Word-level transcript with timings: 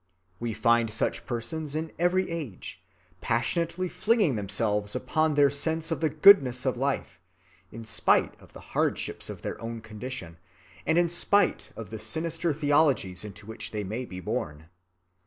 We 0.39 0.53
find 0.55 0.91
such 0.91 1.27
persons 1.27 1.75
in 1.75 1.91
every 1.99 2.31
age, 2.31 2.81
passionately 3.21 3.87
flinging 3.87 4.35
themselves 4.35 4.95
upon 4.95 5.35
their 5.35 5.51
sense 5.51 5.91
of 5.91 5.99
the 6.01 6.09
goodness 6.09 6.65
of 6.65 6.75
life, 6.75 7.19
in 7.71 7.85
spite 7.85 8.33
of 8.41 8.51
the 8.53 8.61
hardships 8.73 9.29
of 9.29 9.43
their 9.43 9.61
own 9.61 9.79
condition, 9.79 10.37
and 10.87 10.97
in 10.97 11.07
spite 11.07 11.69
of 11.75 11.91
the 11.91 11.99
sinister 11.99 12.51
theologies 12.51 13.23
into 13.23 13.45
which 13.45 13.69
they 13.69 13.83
may 13.83 14.05
be 14.05 14.19
born. 14.19 14.69